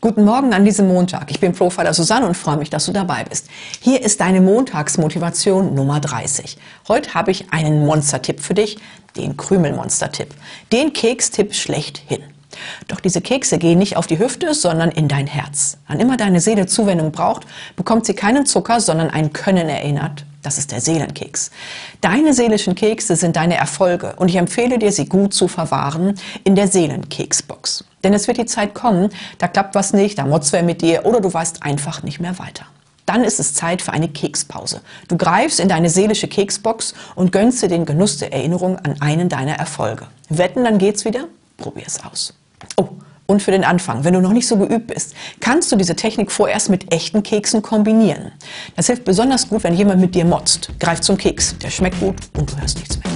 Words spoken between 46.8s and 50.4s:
echten Keksen kombinieren. Das hilft besonders gut, wenn jemand mit dir